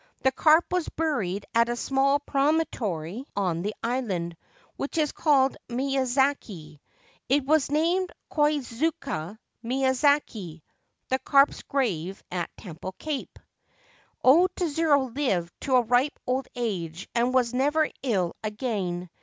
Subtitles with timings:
[0.23, 4.35] The carp was buried at a small promontory on the island,
[4.75, 6.79] which is called Miyazaki.
[7.29, 10.63] It was named Koizuka iVIiya zaki
[11.09, 13.37] (the Carp's Grave at Temple Cape).
[14.23, 19.07] O Tsuru lived to a ripe old age, and was never ill again.